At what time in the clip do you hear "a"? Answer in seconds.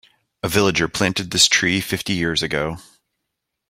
0.41-0.47